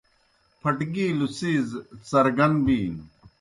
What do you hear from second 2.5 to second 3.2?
بِینوْ۔